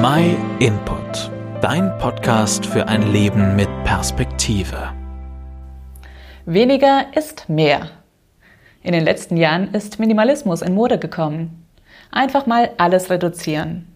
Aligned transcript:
My 0.00 0.36
Input, 0.60 1.28
dein 1.60 1.98
Podcast 1.98 2.64
für 2.64 2.86
ein 2.86 3.10
Leben 3.10 3.56
mit 3.56 3.68
Perspektive. 3.82 4.92
Weniger 6.46 7.06
ist 7.16 7.48
mehr. 7.48 7.90
In 8.84 8.92
den 8.92 9.02
letzten 9.02 9.36
Jahren 9.36 9.74
ist 9.74 9.98
Minimalismus 9.98 10.62
in 10.62 10.74
Mode 10.74 11.00
gekommen. 11.00 11.66
Einfach 12.12 12.46
mal 12.46 12.70
alles 12.78 13.10
reduzieren. 13.10 13.88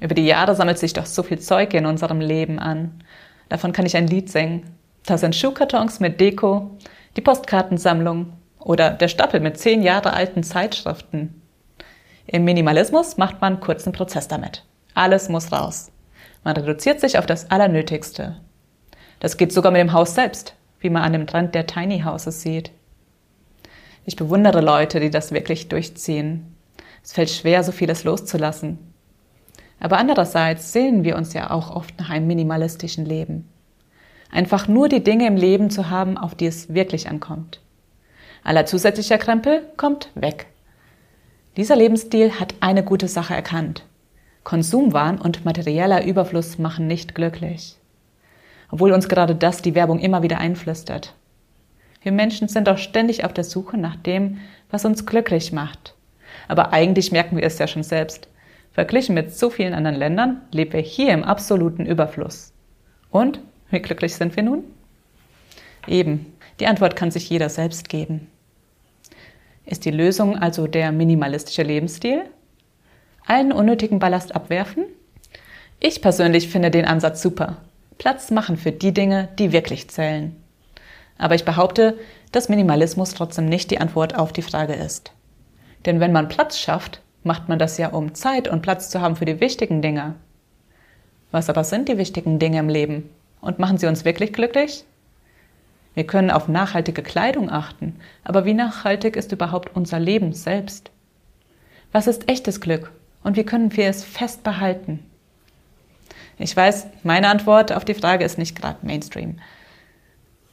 Über 0.00 0.14
die 0.14 0.24
Jahre 0.24 0.54
sammelt 0.54 0.78
sich 0.78 0.94
doch 0.94 1.04
so 1.04 1.22
viel 1.22 1.40
Zeug 1.40 1.74
in 1.74 1.84
unserem 1.84 2.22
Leben 2.22 2.58
an. 2.58 3.02
Davon 3.50 3.72
kann 3.72 3.84
ich 3.84 3.98
ein 3.98 4.06
Lied 4.06 4.30
singen. 4.30 4.62
Da 5.04 5.18
sind 5.18 5.36
Schuhkartons 5.36 6.00
mit 6.00 6.22
Deko, 6.22 6.70
die 7.18 7.22
Postkartensammlung 7.22 8.32
oder 8.58 8.92
der 8.92 9.08
Stapel 9.08 9.40
mit 9.40 9.58
zehn 9.58 9.82
Jahre 9.82 10.14
alten 10.14 10.42
Zeitschriften. 10.42 11.42
Im 12.26 12.44
Minimalismus 12.44 13.18
macht 13.18 13.42
man 13.42 13.60
kurzen 13.60 13.92
Prozess 13.92 14.26
damit. 14.26 14.64
Alles 14.94 15.28
muss 15.28 15.52
raus. 15.52 15.90
Man 16.44 16.56
reduziert 16.56 17.00
sich 17.00 17.18
auf 17.18 17.26
das 17.26 17.50
Allernötigste. 17.50 18.40
Das 19.20 19.36
geht 19.36 19.52
sogar 19.52 19.72
mit 19.72 19.80
dem 19.80 19.92
Haus 19.92 20.14
selbst, 20.14 20.54
wie 20.80 20.90
man 20.90 21.02
an 21.02 21.12
dem 21.12 21.26
Trend 21.26 21.54
der 21.54 21.66
Tiny 21.66 22.00
Houses 22.00 22.42
sieht. 22.42 22.70
Ich 24.04 24.16
bewundere 24.16 24.60
Leute, 24.60 25.00
die 25.00 25.10
das 25.10 25.32
wirklich 25.32 25.68
durchziehen. 25.68 26.56
Es 27.02 27.12
fällt 27.12 27.30
schwer, 27.30 27.62
so 27.62 27.72
vieles 27.72 28.04
loszulassen. 28.04 28.78
Aber 29.80 29.98
andererseits 29.98 30.72
sehnen 30.72 31.04
wir 31.04 31.16
uns 31.16 31.34
ja 31.34 31.50
auch 31.50 31.74
oft 31.74 31.98
nach 31.98 32.10
einem 32.10 32.26
minimalistischen 32.26 33.04
Leben. 33.04 33.48
Einfach 34.30 34.68
nur 34.68 34.88
die 34.88 35.02
Dinge 35.02 35.26
im 35.26 35.36
Leben 35.36 35.70
zu 35.70 35.90
haben, 35.90 36.18
auf 36.18 36.34
die 36.34 36.46
es 36.46 36.72
wirklich 36.74 37.08
ankommt. 37.08 37.60
Aller 38.44 38.66
zusätzlicher 38.66 39.18
Krempel 39.18 39.62
kommt 39.76 40.10
weg. 40.14 40.46
Dieser 41.56 41.76
Lebensstil 41.76 42.38
hat 42.38 42.54
eine 42.60 42.84
gute 42.84 43.08
Sache 43.08 43.34
erkannt. 43.34 43.84
Konsumwahn 44.48 45.20
und 45.20 45.44
materieller 45.44 46.06
Überfluss 46.06 46.56
machen 46.56 46.86
nicht 46.86 47.14
glücklich. 47.14 47.76
Obwohl 48.70 48.92
uns 48.92 49.10
gerade 49.10 49.34
das 49.34 49.60
die 49.60 49.74
Werbung 49.74 49.98
immer 49.98 50.22
wieder 50.22 50.38
einflüstert. 50.38 51.14
Wir 52.00 52.12
Menschen 52.12 52.48
sind 52.48 52.66
doch 52.66 52.78
ständig 52.78 53.26
auf 53.26 53.34
der 53.34 53.44
Suche 53.44 53.76
nach 53.76 53.96
dem, 53.96 54.38
was 54.70 54.86
uns 54.86 55.04
glücklich 55.04 55.52
macht. 55.52 55.94
Aber 56.48 56.72
eigentlich 56.72 57.12
merken 57.12 57.36
wir 57.36 57.44
es 57.44 57.58
ja 57.58 57.66
schon 57.66 57.82
selbst. 57.82 58.28
Verglichen 58.72 59.14
mit 59.14 59.34
so 59.34 59.50
vielen 59.50 59.74
anderen 59.74 59.98
Ländern 59.98 60.40
leben 60.50 60.72
wir 60.72 60.80
hier 60.80 61.12
im 61.12 61.24
absoluten 61.24 61.84
Überfluss. 61.84 62.54
Und 63.10 63.40
wie 63.70 63.80
glücklich 63.80 64.14
sind 64.14 64.34
wir 64.34 64.44
nun? 64.44 64.64
Eben, 65.86 66.32
die 66.58 66.68
Antwort 66.68 66.96
kann 66.96 67.10
sich 67.10 67.28
jeder 67.28 67.50
selbst 67.50 67.90
geben. 67.90 68.28
Ist 69.66 69.84
die 69.84 69.90
Lösung 69.90 70.38
also 70.38 70.66
der 70.66 70.90
minimalistische 70.90 71.64
Lebensstil? 71.64 72.24
Allen 73.28 73.52
unnötigen 73.52 73.98
Ballast 73.98 74.34
abwerfen? 74.34 74.84
Ich 75.80 76.00
persönlich 76.00 76.48
finde 76.48 76.70
den 76.70 76.86
Ansatz 76.86 77.22
super. 77.22 77.58
Platz 77.98 78.30
machen 78.30 78.56
für 78.56 78.72
die 78.72 78.92
Dinge, 78.92 79.28
die 79.38 79.52
wirklich 79.52 79.88
zählen. 79.90 80.34
Aber 81.18 81.34
ich 81.34 81.44
behaupte, 81.44 81.98
dass 82.32 82.48
Minimalismus 82.48 83.14
trotzdem 83.14 83.46
nicht 83.46 83.70
die 83.70 83.80
Antwort 83.80 84.16
auf 84.16 84.32
die 84.32 84.42
Frage 84.42 84.74
ist. 84.74 85.12
Denn 85.84 86.00
wenn 86.00 86.12
man 86.12 86.28
Platz 86.28 86.58
schafft, 86.58 87.02
macht 87.22 87.48
man 87.48 87.58
das 87.58 87.76
ja, 87.76 87.88
um 87.88 88.14
Zeit 88.14 88.48
und 88.48 88.62
Platz 88.62 88.88
zu 88.88 89.00
haben 89.00 89.16
für 89.16 89.24
die 89.24 89.40
wichtigen 89.40 89.82
Dinge. 89.82 90.14
Was 91.30 91.50
aber 91.50 91.64
sind 91.64 91.88
die 91.88 91.98
wichtigen 91.98 92.38
Dinge 92.38 92.58
im 92.58 92.68
Leben? 92.68 93.10
Und 93.40 93.58
machen 93.58 93.78
sie 93.78 93.86
uns 93.86 94.04
wirklich 94.04 94.32
glücklich? 94.32 94.84
Wir 95.94 96.06
können 96.06 96.30
auf 96.30 96.48
nachhaltige 96.48 97.02
Kleidung 97.02 97.50
achten, 97.50 98.00
aber 98.24 98.44
wie 98.44 98.54
nachhaltig 98.54 99.16
ist 99.16 99.32
überhaupt 99.32 99.76
unser 99.76 100.00
Leben 100.00 100.32
selbst? 100.32 100.90
Was 101.92 102.06
ist 102.06 102.28
echtes 102.28 102.60
Glück 102.60 102.90
und 103.28 103.36
wie 103.36 103.44
können 103.44 103.76
wir 103.76 103.90
es 103.90 104.04
fest 104.04 104.42
behalten? 104.42 105.00
Ich 106.38 106.56
weiß, 106.56 106.86
meine 107.02 107.28
Antwort 107.28 107.72
auf 107.72 107.84
die 107.84 107.92
Frage 107.92 108.24
ist 108.24 108.38
nicht 108.38 108.58
gerade 108.58 108.86
Mainstream. 108.86 109.38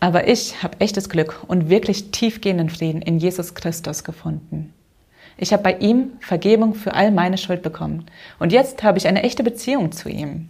Aber 0.02 0.28
ich 0.28 0.62
habe 0.62 0.82
echtes 0.82 1.08
Glück 1.08 1.46
und 1.48 1.70
wirklich 1.70 2.12
tiefgehenden 2.12 2.70
Frieden 2.70 3.02
in 3.02 3.18
Jesus 3.18 3.56
Christus 3.56 4.04
gefunden. 4.04 4.74
Ich 5.38 5.54
habe 5.54 5.64
bei 5.64 5.78
ihm 5.78 6.18
Vergebung 6.20 6.76
für 6.76 6.94
all 6.94 7.12
meine 7.12 7.38
Schuld 7.38 7.62
bekommen 7.62 8.08
und 8.40 8.52
jetzt 8.52 8.84
habe 8.84 8.98
ich 8.98 9.08
eine 9.08 9.24
echte 9.24 9.44
Beziehung 9.44 9.94
zu 9.94 10.10
ihm. 10.10 10.50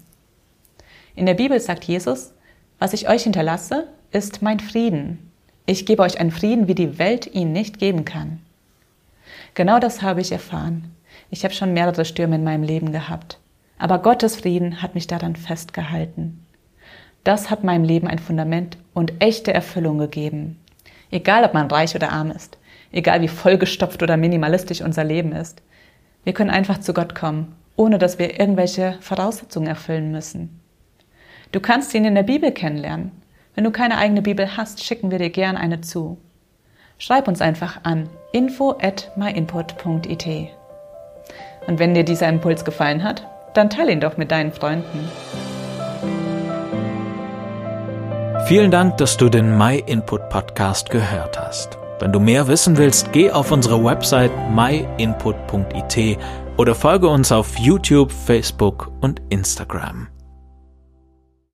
In 1.16 1.28
der 1.28 1.36
Bibel 1.36 1.60
sagt 1.60 1.84
Jesus, 1.84 2.34
was 2.80 2.94
ich 2.94 3.08
euch 3.08 3.22
hinterlasse, 3.22 3.88
ist 4.12 4.42
mein 4.42 4.60
Frieden. 4.60 5.32
Ich 5.68 5.86
gebe 5.86 6.02
euch 6.02 6.20
einen 6.20 6.32
Frieden, 6.32 6.68
wie 6.68 6.76
die 6.76 6.98
Welt 6.98 7.32
ihn 7.36 7.52
nicht 7.52 7.78
geben 7.78 8.04
kann. 8.04 8.42
Genau 9.54 9.78
das 9.78 10.02
habe 10.02 10.22
ich 10.22 10.32
erfahren. 10.32 10.96
Ich 11.36 11.44
habe 11.44 11.54
schon 11.54 11.74
mehrere 11.74 12.06
Stürme 12.06 12.38
in 12.38 12.46
meinem 12.46 12.64
Leben 12.64 12.94
gehabt. 12.94 13.42
Aber 13.78 14.00
Gottes 14.00 14.38
Frieden 14.38 14.82
hat 14.82 14.96
mich 14.96 15.06
daran 15.06 15.36
festgehalten. 15.36 16.46
Das 17.26 17.50
hat 17.50 17.62
meinem 17.62 17.84
Leben 17.84 18.08
ein 18.08 18.20
Fundament 18.20 18.78
und 18.94 19.12
echte 19.20 19.54
Erfüllung 19.54 19.98
gegeben. 19.98 20.62
Egal, 21.12 21.44
ob 21.44 21.54
man 21.54 21.70
reich 21.70 21.94
oder 21.94 22.14
arm 22.14 22.32
ist, 22.32 22.58
egal 22.94 23.20
wie 23.20 23.28
vollgestopft 23.28 24.02
oder 24.02 24.16
minimalistisch 24.16 24.80
unser 24.80 25.04
Leben 25.04 25.34
ist. 25.34 25.62
Wir 26.24 26.32
können 26.32 26.52
einfach 26.52 26.80
zu 26.80 26.94
Gott 26.94 27.16
kommen, 27.16 27.54
ohne 27.76 27.98
dass 27.98 28.18
wir 28.18 28.40
irgendwelche 28.40 28.96
Voraussetzungen 29.02 29.68
erfüllen 29.68 30.14
müssen. 30.14 30.62
Du 31.52 31.60
kannst 31.60 31.94
ihn 31.96 32.06
in 32.06 32.16
der 32.16 32.24
Bibel 32.24 32.54
kennenlernen. 32.54 33.12
Wenn 33.56 33.66
du 33.66 33.72
keine 33.72 33.98
eigene 33.98 34.22
Bibel 34.22 34.56
hast, 34.56 34.86
schicken 34.86 35.12
wir 35.12 35.20
dir 35.20 35.32
gern 35.32 35.58
eine 35.58 35.82
zu. 35.82 36.18
Schreib 36.98 37.28
uns 37.28 37.42
einfach 37.42 37.82
an 37.84 38.08
info 38.32 38.78
at 38.80 39.12
myinput.it. 39.18 40.56
Und 41.68 41.80
wenn 41.80 41.94
dir 41.94 42.04
dieser 42.04 42.30
Impuls 42.30 42.66
gefallen 42.66 43.04
hat, 43.04 43.28
dann 43.54 43.70
teile 43.70 43.92
ihn 43.92 44.00
doch 44.00 44.18
mit 44.18 44.32
deinen 44.32 44.52
Freunden. 44.52 45.10
Vielen 48.48 48.70
Dank, 48.70 48.98
dass 48.98 49.18
du 49.18 49.30
den 49.30 49.58
My 49.58 49.84
Input 49.88 50.30
Podcast 50.30 50.90
gehört 50.92 51.40
hast. 51.40 51.80
Wenn 52.00 52.12
du 52.12 52.20
mehr 52.20 52.48
wissen 52.48 52.78
willst, 52.78 53.12
geh 53.12 53.32
auf 53.32 53.52
unsere 53.52 53.84
Website 53.84 54.32
myinput.it 54.52 56.20
oder 56.58 56.76
folge 56.76 57.08
uns 57.08 57.32
auf 57.32 57.58
YouTube, 57.58 58.12
Facebook 58.12 58.92
und 59.02 59.22
Instagram. 59.30 60.08